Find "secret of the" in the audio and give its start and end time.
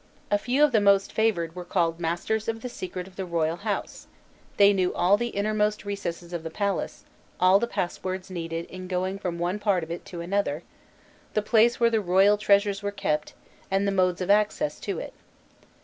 2.69-3.23